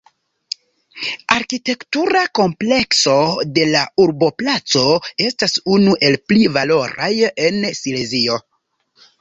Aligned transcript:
Arkitektura 1.35 2.23
komplekso 2.39 3.17
de 3.59 3.67
la 3.75 3.83
urboplaco 4.05 4.83
estas 5.29 5.61
unu 5.77 5.95
el 6.09 6.19
pli 6.31 6.49
valoraj 6.57 7.13
en 7.47 7.61
Silezio. 7.83 8.43